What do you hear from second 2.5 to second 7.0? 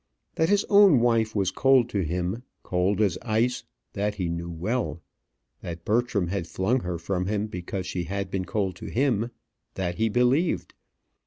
cold as ice that he well knew. That Bertram had flung her